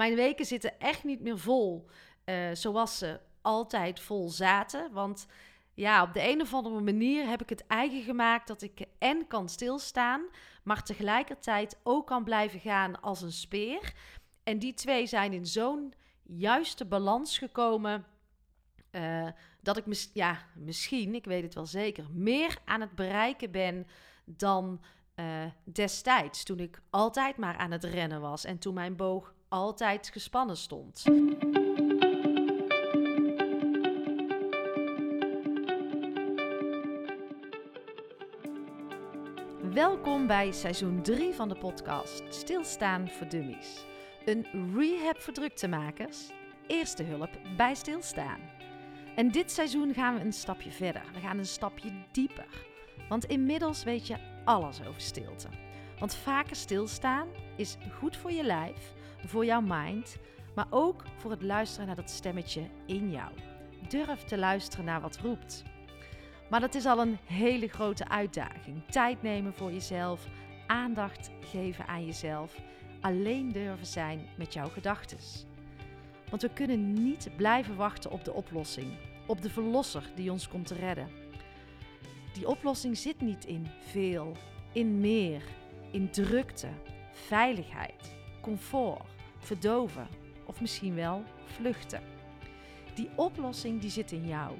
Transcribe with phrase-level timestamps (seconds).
[0.00, 1.88] Mijn weken zitten echt niet meer vol
[2.24, 4.92] uh, zoals ze altijd vol zaten.
[4.92, 5.26] Want
[5.74, 9.26] ja, op de een of andere manier heb ik het eigen gemaakt dat ik en
[9.26, 10.22] kan stilstaan,
[10.62, 13.92] maar tegelijkertijd ook kan blijven gaan als een speer.
[14.42, 15.92] En die twee zijn in zo'n
[16.22, 18.06] juiste balans gekomen.
[18.90, 19.28] Uh,
[19.60, 23.86] dat ik mis ja, misschien, ik weet het wel zeker, meer aan het bereiken ben
[24.24, 24.80] dan
[25.16, 26.44] uh, destijds.
[26.44, 31.04] Toen ik altijd maar aan het rennen was en toen mijn boog altijd gespannen stond.
[39.72, 43.84] Welkom bij seizoen 3 van de podcast Stilstaan voor Dummies.
[44.24, 46.30] Een rehab voor druktemakers,
[46.66, 48.40] eerste hulp bij stilstaan.
[49.16, 51.02] En dit seizoen gaan we een stapje verder.
[51.12, 52.66] We gaan een stapje dieper.
[53.08, 55.48] Want inmiddels weet je alles over stilte.
[55.98, 58.92] Want vaker stilstaan is goed voor je lijf,
[59.26, 60.18] voor jouw mind,
[60.54, 63.30] maar ook voor het luisteren naar dat stemmetje in jou.
[63.88, 65.62] Durf te luisteren naar wat roept.
[66.50, 68.82] Maar dat is al een hele grote uitdaging.
[68.90, 70.26] Tijd nemen voor jezelf,
[70.66, 72.60] aandacht geven aan jezelf,
[73.00, 75.18] alleen durven zijn met jouw gedachten.
[76.30, 78.92] Want we kunnen niet blijven wachten op de oplossing,
[79.26, 81.08] op de verlosser die ons komt te redden.
[82.32, 84.36] Die oplossing zit niet in veel,
[84.72, 85.42] in meer,
[85.90, 86.68] in drukte,
[87.12, 89.02] veiligheid, comfort,
[89.40, 90.06] verdoven
[90.46, 92.02] of misschien wel vluchten.
[92.94, 94.56] Die oplossing die zit in jou.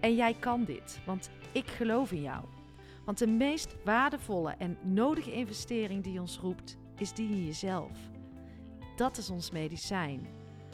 [0.00, 2.44] En jij kan dit, want ik geloof in jou.
[3.04, 7.98] Want de meest waardevolle en nodige investering die ons roept, is die in jezelf.
[8.96, 10.26] Dat is ons medicijn.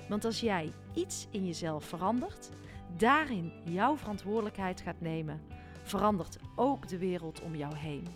[0.08, 2.50] Want als jij iets in jezelf verandert,
[2.96, 5.40] daarin jouw verantwoordelijkheid gaat nemen,
[5.82, 8.06] verandert ook de wereld om jou heen.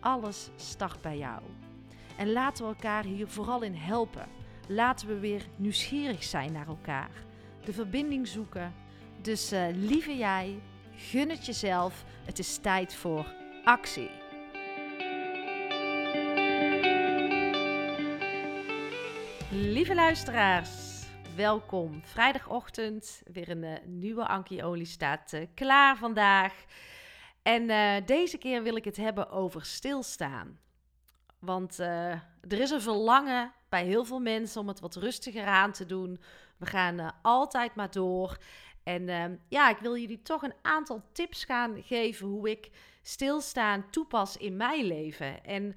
[0.00, 1.42] Alles start bij jou.
[2.16, 4.28] En laten we elkaar hier vooral in helpen.
[4.68, 7.10] Laten we weer nieuwsgierig zijn naar elkaar.
[7.64, 8.74] De verbinding zoeken
[9.22, 10.60] dus uh, lieve jij,
[10.96, 12.04] gun het jezelf.
[12.24, 14.10] Het is tijd voor actie.
[19.50, 21.04] Lieve luisteraars,
[21.36, 22.00] welkom.
[22.04, 26.64] Vrijdagochtend, weer een uh, nieuwe Anki staat uh, klaar vandaag.
[27.42, 27.66] En
[28.06, 30.58] deze keer wil ik het hebben over stilstaan.
[31.38, 35.86] Want er is een verlangen bij heel veel mensen om het wat rustiger aan te
[35.86, 36.20] doen.
[36.56, 38.36] We gaan altijd maar door.
[38.82, 42.70] En uh, ja, ik wil jullie toch een aantal tips gaan geven hoe ik
[43.02, 45.44] stilstaan toepas in mijn leven.
[45.44, 45.76] En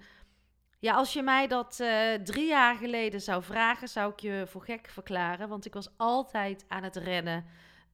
[0.79, 4.61] ja, als je mij dat uh, drie jaar geleden zou vragen, zou ik je voor
[4.61, 5.49] gek verklaren.
[5.49, 7.45] Want ik was altijd aan het rennen.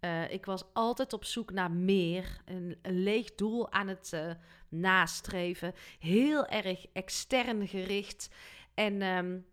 [0.06, 2.42] Uh, ik was altijd op zoek naar meer.
[2.46, 4.32] Een, een leeg doel aan het uh,
[4.70, 5.74] nastreven.
[6.00, 8.30] Heel erg extern gericht.
[8.74, 9.46] En um,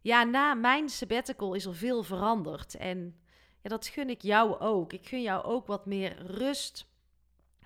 [0.00, 2.74] ja, na mijn sabbatical is er veel veranderd.
[2.74, 3.20] En
[3.62, 4.92] dat gun ik jou ook.
[4.92, 6.86] Ik gun jou ook wat meer rust,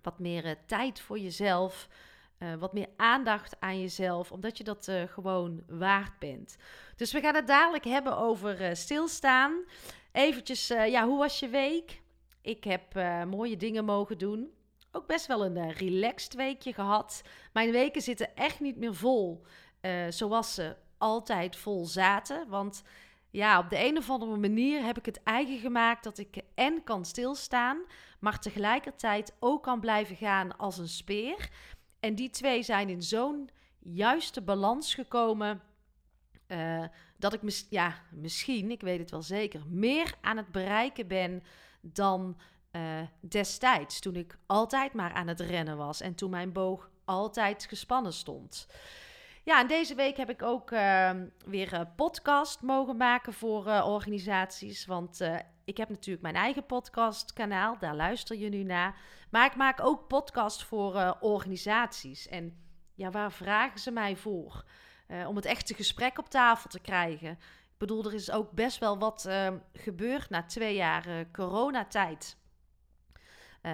[0.02, 1.88] wat meer uh, tijd voor jezelf,
[2.58, 6.56] wat meer aandacht aan jezelf, omdat je dat gewoon waard bent.
[6.96, 9.64] Dus we gaan het dadelijk hebben over stilstaan.
[10.12, 12.00] Eventjes, ja, hoe was je week?
[12.42, 12.94] Ik heb
[13.28, 14.50] mooie dingen mogen doen.
[14.92, 17.22] Ook best wel een relaxed weekje gehad.
[17.52, 19.44] Mijn weken zitten echt niet meer vol
[20.08, 22.48] zoals ze altijd vol zaten.
[22.48, 22.82] Want
[23.30, 26.84] ja, op de een of andere manier heb ik het eigen gemaakt dat ik en
[26.84, 27.82] kan stilstaan,
[28.20, 31.48] maar tegelijkertijd ook kan blijven gaan als een speer.
[32.00, 35.62] En die twee zijn in zo'n juiste balans gekomen.
[36.48, 36.84] Uh,
[37.20, 41.42] dat ik ja, misschien, ik weet het wel zeker, meer aan het bereiken ben
[41.80, 42.36] dan
[42.72, 44.00] uh, destijds.
[44.00, 48.68] Toen ik altijd maar aan het rennen was en toen mijn boog altijd gespannen stond.
[49.44, 51.10] Ja, en deze week heb ik ook uh,
[51.46, 54.86] weer een podcast mogen maken voor uh, organisaties.
[54.86, 58.96] Want uh, ik heb natuurlijk mijn eigen podcastkanaal, daar luister je nu naar.
[59.30, 62.28] Maar ik maak ook podcast voor organisaties.
[62.28, 62.56] En
[62.94, 64.64] ja, waar vragen ze mij voor?
[65.26, 67.30] Om het echte gesprek op tafel te krijgen.
[67.30, 72.36] Ik bedoel, er is ook best wel wat ehm, gebeurd na twee jaar coronatijd.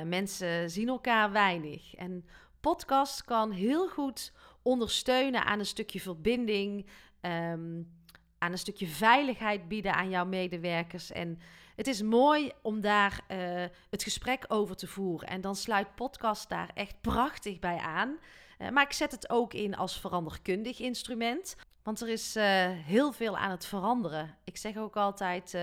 [0.04, 1.94] mensen zien elkaar weinig.
[1.94, 2.26] En
[2.60, 4.32] podcast kan heel goed
[4.62, 6.86] ondersteunen aan een stukje verbinding,
[7.20, 7.94] um,
[8.38, 11.12] aan een stukje veiligheid bieden aan jouw medewerkers.
[11.12, 11.40] En
[11.76, 15.28] het is mooi om daar uh, het gesprek over te voeren.
[15.28, 18.18] En dan sluit podcast daar echt prachtig bij aan.
[18.58, 21.56] Uh, maar ik zet het ook in als veranderkundig instrument.
[21.82, 24.36] Want er is uh, heel veel aan het veranderen.
[24.44, 25.58] Ik zeg ook altijd: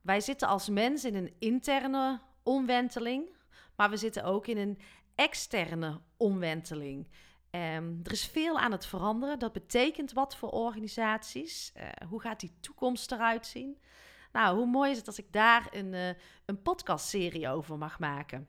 [0.00, 3.36] wij zitten als mens in een interne omwenteling.
[3.76, 4.78] Maar we zitten ook in een
[5.14, 7.06] externe omwenteling.
[7.50, 9.38] Um, er is veel aan het veranderen.
[9.38, 11.72] Dat betekent wat voor organisaties?
[12.08, 13.78] Hoe gaat die toekomst eruit zien?
[14.32, 18.48] Nou, hoe mooi is het als ik daar een, een podcastserie over mag maken?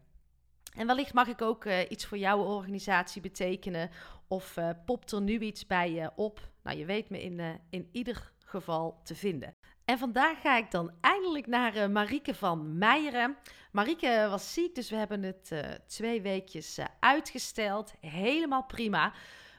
[0.77, 3.89] En wellicht mag ik ook uh, iets voor jouw organisatie betekenen.
[4.27, 6.39] Of popt er nu iets bij je op?
[6.63, 9.55] Nou, je weet me in, in ieder geval te vinden.
[9.85, 13.37] En vandaag ga ik dan eindelijk naar uh, Marieke van Meijeren.
[13.71, 17.93] Marieke was ziek, dus we hebben het uh, twee weekjes uh, uitgesteld.
[17.99, 19.13] Helemaal prima.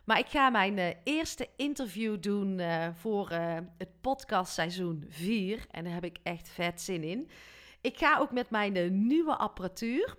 [0.04, 2.60] Maar ik ga mijn eerste interview doen
[2.94, 3.30] voor
[3.78, 5.66] het podcastseizoen 4.
[5.70, 7.30] En daar heb ik echt vet zin in.
[7.80, 10.16] Ik ga ook met mijn nieuwe apparatuur.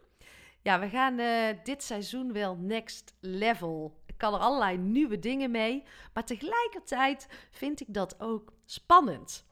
[0.66, 1.20] Ja, we gaan
[1.64, 4.00] dit seizoen wel next level.
[4.06, 5.84] Ik kan er allerlei nieuwe dingen mee.
[6.14, 9.46] Maar tegelijkertijd vind ik dat ook spannend.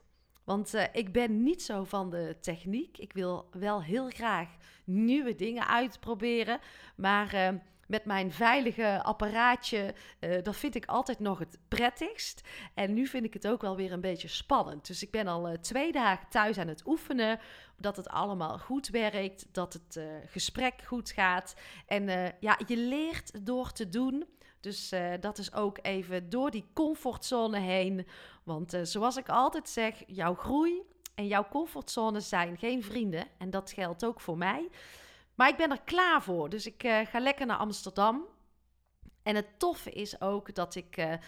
[0.44, 2.98] Want uh, ik ben niet zo van de techniek.
[2.98, 4.48] Ik wil wel heel graag
[4.84, 6.58] nieuwe dingen uitproberen.
[6.96, 7.48] Maar uh,
[7.94, 12.48] met mijn veilige apparaatje, uh, dat vind ik altijd nog het prettigst.
[12.74, 14.86] En nu vind ik het ook wel weer een beetje spannend.
[14.86, 17.38] Dus ik ben al twee dagen thuis aan het oefenen.
[17.76, 19.46] Dat het allemaal goed werkt.
[19.52, 21.54] Dat het gesprek goed gaat.
[21.86, 24.24] En ja, je leert door te doen.
[24.60, 28.06] Dus dat is ook even door die comfortzone heen.
[28.44, 30.82] Want zoals ik altijd zeg, jouw groei
[31.14, 33.26] en jouw comfortzone zijn geen vrienden.
[33.38, 34.68] En dat geldt ook voor mij.
[35.34, 36.48] Maar ik ben er klaar voor.
[36.48, 38.24] Dus ik uh, ga lekker naar Amsterdam.
[39.22, 41.18] En het toffe is ook dat ik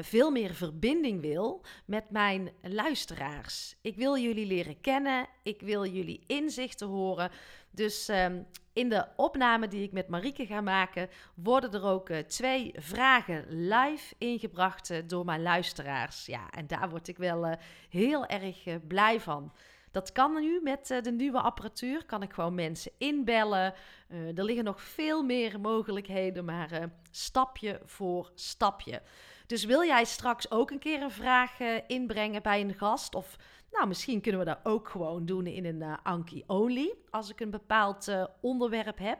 [0.00, 3.76] veel meer verbinding wil met mijn luisteraars.
[3.80, 5.26] Ik wil jullie leren kennen.
[5.42, 7.30] Ik wil jullie inzichten horen.
[7.70, 8.42] Dus ehm,
[8.72, 14.14] in de opname die ik met Marieke ga maken, worden er ook twee vragen live
[14.18, 16.26] ingebracht door mijn luisteraars.
[16.26, 17.56] Ja, en daar word ik wel
[17.88, 19.52] heel erg blij van.
[19.94, 22.04] Dat kan nu met de nieuwe apparatuur.
[22.04, 23.74] Kan ik gewoon mensen inbellen.
[24.08, 29.02] er liggen nog veel meer mogelijkheden, maar stapje voor stapje.
[29.46, 33.14] Dus wil jij straks ook een keer een vraag inbrengen bij een gast?
[33.14, 33.36] Of
[33.70, 36.94] nou, misschien kunnen we dat ook gewoon doen in een Anki Only.
[37.10, 39.18] Als ik een bepaald onderwerp heb.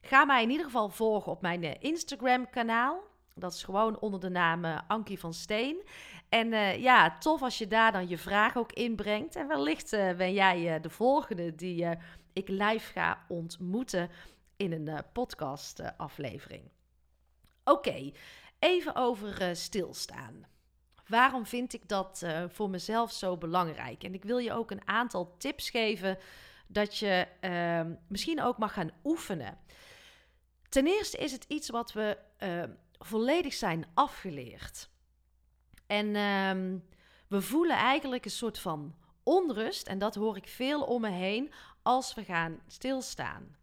[0.00, 3.02] Ga mij in ieder geval volgen op mijn uh, Instagram kanaal.
[3.34, 5.82] Dat is gewoon onder de naam Ankie van Steen.
[6.32, 9.36] En ja, tof als je daar dan je vraag ook inbrengt.
[9.36, 11.86] En wellicht ben jij de volgende die
[12.32, 14.10] ik live ga ontmoeten
[14.56, 16.70] in een podcast aflevering.
[17.64, 18.12] Oké,
[18.58, 20.46] even over stilstaan.
[21.06, 24.04] Waarom vind ik dat voor mezelf zo belangrijk?
[24.04, 26.18] En ik wil je ook een aantal tips geven
[26.72, 29.58] dat je uh, misschien ook mag gaan oefenen.
[30.68, 32.62] Ten eerste is het iets wat we uh,
[32.98, 34.90] volledig zijn afgeleerd.
[35.92, 36.78] En ehm,
[37.28, 41.52] we voelen eigenlijk een soort van onrust, en dat hoor ik veel om me heen,
[41.82, 43.56] als we gaan stilstaan.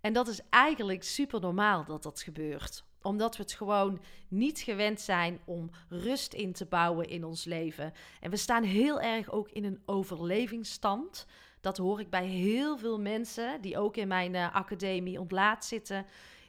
[0.00, 5.00] En dat is eigenlijk super normaal dat dat gebeurt omdat we het gewoon niet gewend
[5.00, 7.92] zijn om rust in te bouwen in ons leven.
[8.20, 11.26] En we staan heel erg ook in een overlevingsstand.
[11.60, 16.06] Dat hoor ik bij heel veel mensen die ook in mijn uh, academie ontlaat zitten.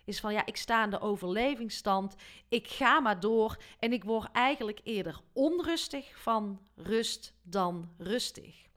[0.09, 2.15] Is van ja, ik sta in de overlevingsstand.
[2.47, 3.57] Ik ga maar door.
[3.79, 8.67] En ik word eigenlijk eerder onrustig van rust dan rustig.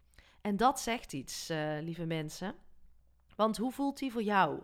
[0.41, 2.55] En dat zegt iets, uh, lieve mensen.
[3.37, 4.63] Want hoe voelt die voor jou?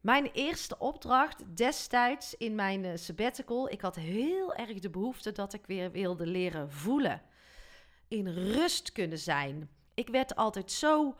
[0.00, 5.52] Mijn eerste opdracht destijds in mijn uh, sabbatical, ik had heel erg de behoefte dat
[5.52, 7.22] ik weer wilde leren voelen.
[8.08, 9.70] In rust kunnen zijn.
[9.94, 11.14] Ik werd altijd zo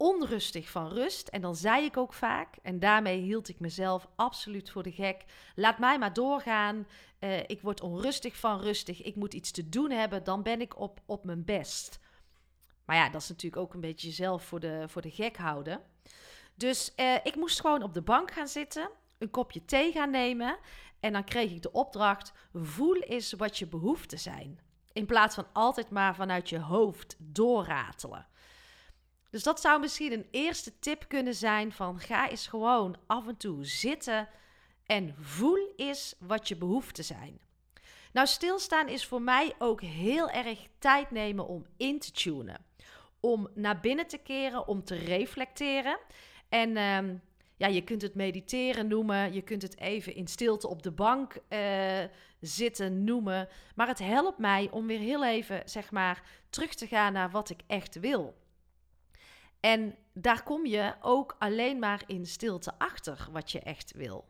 [0.00, 4.70] onrustig van rust en dan zei ik ook vaak, en daarmee hield ik mezelf absoluut
[4.70, 5.24] voor de gek.
[5.54, 6.86] Laat mij maar doorgaan.
[7.20, 9.02] Uh, ik word onrustig van rustig.
[9.02, 12.00] Ik moet iets te doen hebben, dan ben ik op, op mijn best.
[12.84, 15.80] Maar ja, dat is natuurlijk ook een beetje jezelf voor de, voor de gek houden.
[16.54, 20.58] Dus uh, ik moest gewoon op de bank gaan zitten, een kopje thee gaan nemen.
[21.00, 24.60] En dan kreeg ik de opdracht: voel eens wat je behoeften zijn.
[24.92, 28.26] In plaats van altijd maar vanuit je hoofd doorratelen.
[29.30, 33.36] Dus dat zou misschien een eerste tip kunnen zijn: van ga eens gewoon af en
[33.36, 34.28] toe zitten
[34.86, 37.40] en voel eens wat je behoeften zijn.
[38.12, 42.64] Nou, stilstaan is voor mij ook heel erg tijd nemen om in te tunen.
[43.20, 45.98] Om naar binnen te keren, om te reflecteren.
[46.48, 47.14] En ehm,
[47.56, 51.36] ja, je kunt het mediteren noemen, je kunt het even in stilte op de bank
[51.48, 51.98] uh,
[52.40, 53.48] zitten noemen.
[53.74, 57.50] Maar het helpt mij om weer heel even, zeg maar, terug te gaan naar wat
[57.50, 58.34] ik echt wil.
[59.60, 64.28] En daar kom je ook alleen maar in stilte achter wat je echt wil.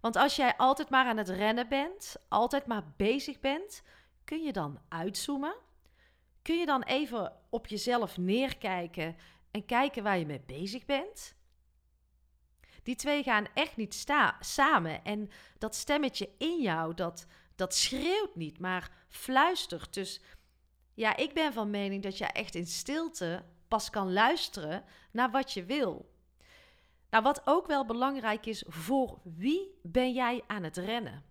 [0.00, 3.82] Want als jij altijd maar aan het rennen bent, altijd maar bezig bent,
[4.24, 5.54] kun je dan uitzoomen?
[6.42, 9.16] Kun je dan even op jezelf neerkijken
[9.50, 11.34] en kijken waar je mee bezig bent.
[12.82, 15.04] Die twee gaan echt niet sta samen.
[15.04, 19.94] En dat stemmetje in jou, dat, dat schreeuwt niet, maar fluistert.
[19.94, 20.22] Dus
[20.94, 25.52] ja, ik ben van mening dat je echt in stilte pas kan luisteren naar wat
[25.52, 26.10] je wil.
[27.10, 31.22] Nou, wat ook wel belangrijk is, voor wie ben jij aan het rennen?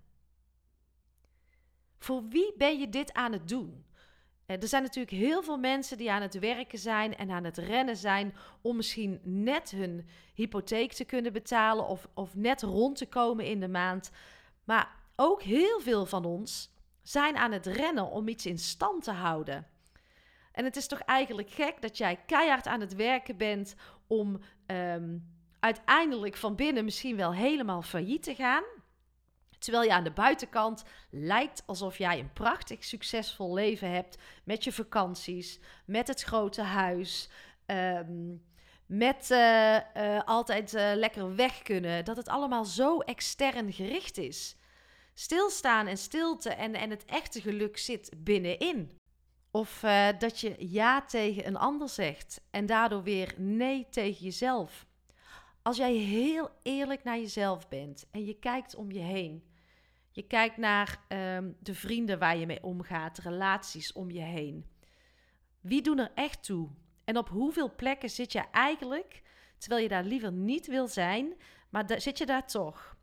[1.98, 3.86] Voor wie ben je dit aan het doen?
[4.46, 7.58] Eh, er zijn natuurlijk heel veel mensen die aan het werken zijn en aan het
[7.58, 13.08] rennen zijn om misschien net hun hypotheek te kunnen betalen of, of net rond te
[13.08, 14.12] komen in de maand.
[14.64, 19.12] Maar ook heel veel van ons zijn aan het rennen om iets in stand te
[19.12, 19.68] houden.
[20.60, 23.76] En het is toch eigenlijk gek dat jij keihard aan het werken bent
[24.08, 25.18] om ehm,
[25.60, 28.64] uiteindelijk van binnen misschien wel helemaal failliet te gaan.
[29.60, 34.72] Terwijl je aan de buitenkant lijkt alsof jij een prachtig succesvol leven hebt met je
[34.72, 37.30] vakanties, met het grote huis,
[37.66, 38.36] ehm,
[38.86, 42.06] met uh, uh, altijd uh, lekker weg kunnen.
[42.06, 44.56] Dat het allemaal zo extern gericht is.
[45.14, 48.99] Stilstaan en stilte en, en het echte geluk zit binnenin.
[49.52, 49.80] Of
[50.18, 54.88] dat je ja tegen een ander zegt en daardoor weer nee tegen jezelf.
[55.62, 59.44] Als jij heel eerlijk naar jezelf bent en je kijkt om je heen,
[60.12, 64.66] je kijkt naar um, de vrienden waar je mee omgaat, de relaties om je heen.
[65.62, 66.70] Wie doen er echt toe?
[67.04, 69.22] En op hoeveel plekken zit je eigenlijk,
[69.58, 71.34] terwijl je daar liever niet wil zijn,
[71.70, 72.98] maar zit je daar toch?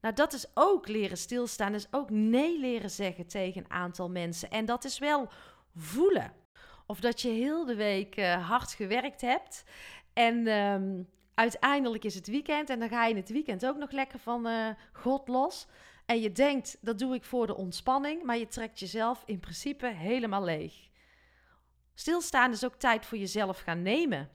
[0.00, 4.50] Nou, dat is ook leren stilstaan, is ook nee leren zeggen tegen een aantal mensen.
[4.50, 5.28] En dat is wel
[5.74, 6.32] voelen.
[6.86, 9.64] Of dat je heel de week uh, hard gewerkt hebt
[10.12, 13.90] en um, uiteindelijk is het weekend en dan ga je in het weekend ook nog
[13.90, 15.66] lekker van uh, God los.
[16.06, 19.86] En je denkt, dat doe ik voor de ontspanning, maar je trekt jezelf in principe
[19.86, 20.88] helemaal leeg.
[21.94, 24.30] Stilstaan is ook tijd voor jezelf gaan nemen.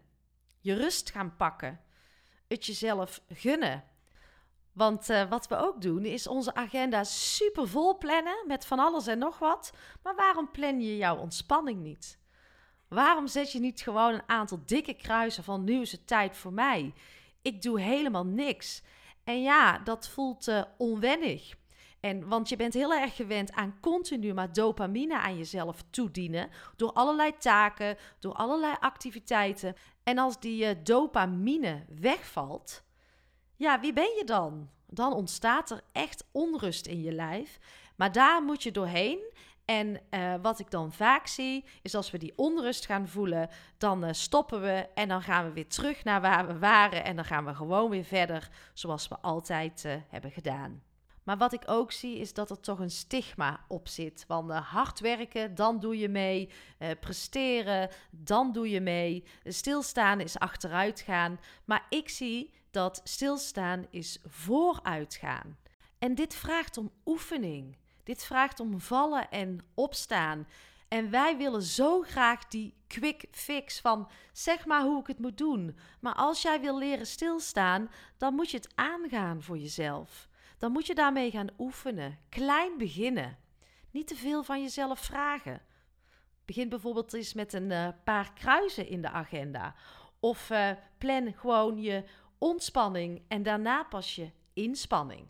[0.60, 1.80] Je rust gaan pakken.
[2.48, 3.84] Het jezelf gunnen.
[4.74, 9.08] Want uh, wat we ook doen, is onze agenda super vol plannen met van alles
[9.08, 9.74] en nog wat.
[10.04, 12.20] Maar waarom plan je jouw ontspanning niet?
[12.88, 16.54] Waarom zet je niet gewoon een aantal dikke kruisen van nu is het tijd voor
[16.54, 16.94] mij?
[17.42, 18.82] Ik doe helemaal niks.
[19.24, 21.56] En ja, dat voelt uh, onwennig.
[22.00, 26.50] En, want je bent heel erg gewend aan continu maar dopamine aan jezelf toedienen.
[26.76, 29.76] Door allerlei taken, door allerlei activiteiten.
[30.04, 32.84] En als die uh, dopamine wegvalt,
[33.64, 34.70] ja, wie ben je dan?
[34.88, 37.60] Dan ontstaat er echt onrust in je lijf.
[37.96, 39.32] Maar daar moet je doorheen.
[39.66, 44.06] En uh, wat ik dan vaak zie, is als we die onrust gaan voelen, dan
[44.06, 47.04] uh, stoppen we en dan gaan we weer terug naar waar we waren.
[47.04, 50.84] En dan gaan we gewoon weer verder zoals we altijd uh, hebben gedaan.
[51.24, 54.26] Maar wat ik ook zie is dat er toch een stigma op zit.
[54.28, 56.50] Want hard werken, dan doe je mee.
[57.00, 59.24] Presteren, dan doe je mee.
[59.44, 61.40] Stilstaan is achteruitgaan.
[61.66, 65.58] Maar ik zie dat stilstaan is vooruitgaan.
[66.00, 67.78] En dit vraagt om oefening.
[68.04, 70.48] Dit vraagt om vallen en opstaan.
[70.88, 75.38] En wij willen zo graag die quick fix van zeg maar hoe ik het moet
[75.38, 75.78] doen.
[76.00, 80.28] Maar als jij wil leren stilstaan, dan moet je het aangaan voor jezelf
[80.64, 82.18] dan moet je daarmee gaan oefenen.
[82.30, 83.38] Klein beginnen.
[83.92, 85.62] Niet te veel van jezelf vragen.
[86.46, 89.76] Begin bijvoorbeeld eens met een uh, paar kruisen in de agenda.
[90.20, 92.04] Of uh, plan gewoon je
[92.44, 95.28] ontspanning en daarna pas je inspanning.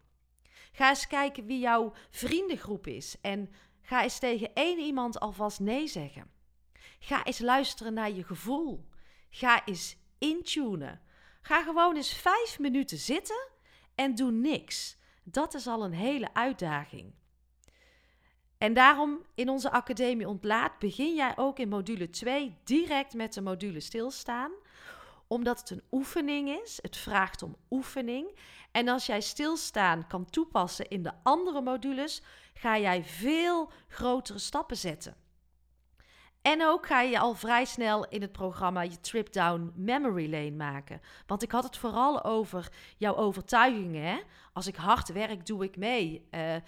[0.72, 5.88] Ga eens kijken wie jouw vriendengroep is en ga eens tegen één iemand alvast nee
[5.88, 6.32] zeggen.
[7.00, 8.90] Ga eens luisteren naar je gevoel.
[9.30, 11.02] Ga eens intunen.
[11.42, 13.48] Ga gewoon eens vijf minuten zitten
[13.96, 14.98] en doe niks.
[15.24, 17.14] Dat is al een hele uitdaging.
[18.58, 23.42] En daarom in onze Academie Ontlaat begin jij ook in module 2 direct met de
[23.42, 24.52] module stilstaan
[25.34, 26.80] omdat het een oefening is.
[26.82, 28.40] Het vraagt om oefening.
[28.72, 32.22] En als jij stilstaan kan toepassen in de andere modules,
[32.54, 35.16] ga jij veel grotere stappen zetten.
[36.42, 40.52] En ook ga je al vrij snel in het programma je trip down memory lane
[40.52, 41.02] maken.
[41.26, 44.04] Want ik had het vooral over jouw overtuigingen.
[44.04, 44.20] Hè?
[44.54, 46.28] Als ik hard werk, doe ik mee.
[46.32, 46.62] Uh, uh,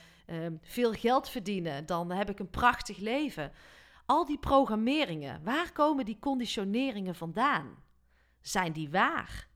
[0.62, 3.51] veel geld verdienen, dan heb ik een prachtig leven.
[4.05, 7.85] Al die programmeringen, waar komen die conditioneringen vandaan?
[8.48, 9.48] Zijn die waar?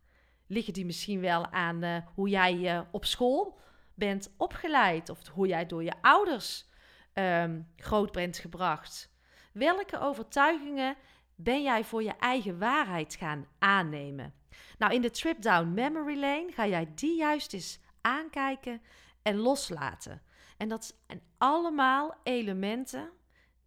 [0.47, 3.59] Liggen die misschien wel aan uh, hoe jij op school
[3.93, 6.65] bent opgeleid of hoe jij door je ouders
[7.13, 9.13] ehm, groot bent gebracht?
[9.53, 10.95] Welke overtuigingen
[11.35, 14.33] ben jij voor je eigen waarheid gaan aannemen?
[14.77, 18.81] Nou, in de Trip Down Memory Lane ga jij die juist eens aankijken
[19.21, 20.21] en loslaten.
[20.57, 23.09] En dat zijn allemaal elementen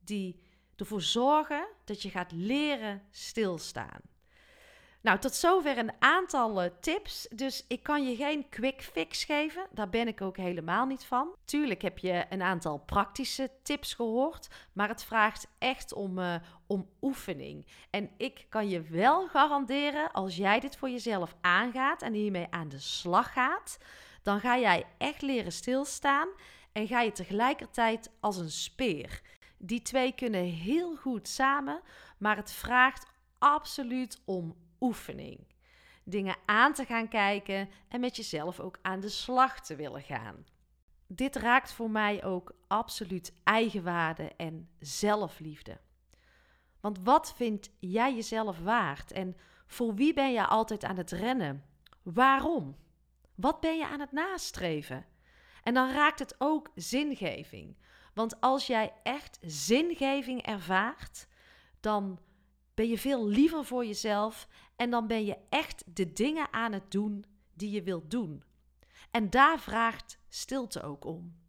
[0.04, 0.42] die
[0.76, 4.11] ervoor zorgen dat je gaat leren stilstaan.
[5.02, 7.28] Nou, tot zover een aantal uh, tips.
[7.34, 9.66] Dus ik kan je geen quick fix geven.
[9.70, 11.34] Daar ben ik ook helemaal niet van.
[11.44, 14.48] Tuurlijk heb je een aantal praktische tips gehoord.
[14.72, 16.34] Maar het vraagt echt om, uh,
[16.66, 17.66] om oefening.
[17.90, 22.68] En ik kan je wel garanderen, als jij dit voor jezelf aangaat en hiermee aan
[22.68, 23.78] de slag gaat,
[24.22, 26.28] dan ga jij echt leren stilstaan
[26.72, 29.20] en ga je tegelijkertijd als een speer.
[29.58, 31.80] Die twee kunnen heel goed samen,
[32.18, 33.06] maar het vraagt
[33.38, 35.46] absoluut om oefening.
[36.04, 40.46] Dingen aan te gaan kijken en met jezelf ook aan de slag te willen gaan.
[41.06, 45.80] Dit raakt voor mij ook absoluut eigenwaarde en zelfliefde.
[46.80, 49.36] Want wat vind jij jezelf waard en
[49.66, 51.64] voor wie ben je altijd aan het rennen?
[52.02, 52.76] Waarom?
[53.34, 55.06] Wat ben je aan het nastreven?
[55.62, 57.76] En dan raakt het ook zingeving.
[58.14, 61.26] Want als jij echt zingeving ervaart,
[61.80, 62.20] dan
[62.74, 66.90] ben je veel liever voor jezelf en dan ben je echt de dingen aan het
[66.90, 67.24] doen
[67.54, 68.42] die je wilt doen.
[69.10, 71.40] En daar vraagt stilte ook om.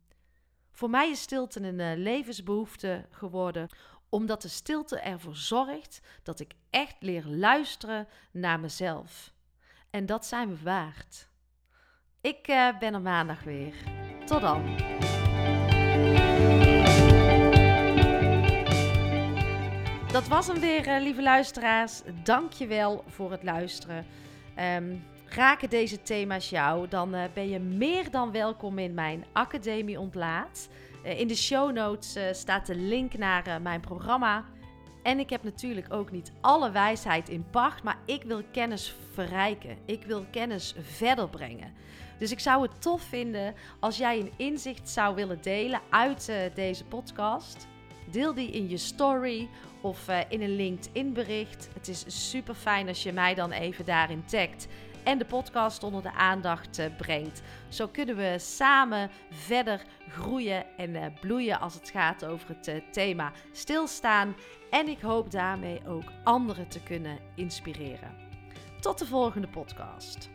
[0.72, 3.68] Voor mij is stilte een uh, levensbehoefte geworden,
[4.10, 9.34] omdat de stilte ervoor zorgt dat ik echt leer luisteren naar mezelf.
[9.90, 11.30] En dat zijn we waard.
[12.22, 13.74] Ik uh, ben er maandag weer.
[14.26, 14.76] Tot dan.
[20.14, 22.02] Dat was hem weer, uh, lieve luisteraars.
[22.24, 24.06] Dank je wel voor het luisteren.
[24.60, 30.00] Um, raken deze thema's jou, dan uh, ben je meer dan welkom in mijn Academie
[30.00, 30.70] Ontlaat.
[31.06, 34.46] Uh, in de show notes staat de link naar mijn programma.
[35.04, 39.78] En ik heb natuurlijk ook niet alle wijsheid in pacht, maar ik wil kennis verrijken.
[39.86, 41.74] Ik wil kennis verder brengen.
[42.18, 46.86] Dus ik zou het tof vinden als jij een inzicht zou willen delen uit deze
[46.86, 47.68] podcast.
[48.14, 49.50] Deel die in je story
[49.82, 51.70] of uh, in een LinkedIn bericht.
[51.74, 54.68] Het is super fijn als je mij dan even daarin tagt
[55.04, 57.42] en de podcast onder de aandacht uh, brengt.
[57.70, 63.32] Zo kunnen we samen verder groeien en uh, bloeien als het gaat over het thema
[63.52, 64.36] stilstaan.
[64.70, 68.16] En ik hoop daarmee ook anderen te kunnen inspireren.
[68.80, 70.30] Tot de volgende podcast.